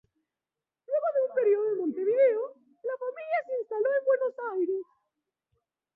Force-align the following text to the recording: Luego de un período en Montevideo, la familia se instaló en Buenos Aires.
Luego 0.87 1.07
de 1.13 1.21
un 1.29 1.35
período 1.35 1.71
en 1.73 1.77
Montevideo, 1.81 2.55
la 2.81 2.95
familia 3.03 3.39
se 3.45 3.57
instaló 3.61 3.85
en 3.95 4.05
Buenos 4.05 4.35
Aires. 4.57 4.81